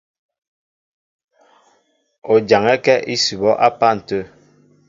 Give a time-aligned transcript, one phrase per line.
[2.31, 4.21] O jaŋɛ́kɛ́ ísʉbɔ́ á pân tə̂.